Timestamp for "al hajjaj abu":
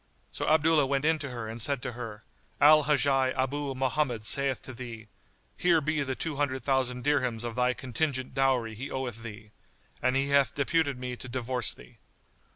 2.59-3.75